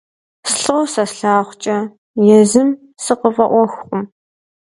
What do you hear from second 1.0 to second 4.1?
слъагъукӏэ, езым сыкъыфӏэӏуэхукъым…